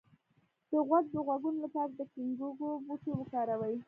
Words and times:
د 0.71 0.73
غوږ 0.87 1.05
د 1.15 1.17
غږونو 1.27 1.59
لپاره 1.65 1.91
د 1.97 1.99
ګینکګو 2.13 2.69
بوټی 2.85 3.11
وکاروئ 3.15 3.75